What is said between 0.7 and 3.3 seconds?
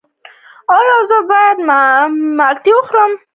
ایا زه باید ماونټین ډیو وڅښم؟